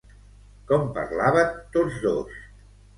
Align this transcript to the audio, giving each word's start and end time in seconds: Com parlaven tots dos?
Com 0.71 0.89
parlaven 0.97 1.55
tots 1.79 2.05
dos? 2.09 2.45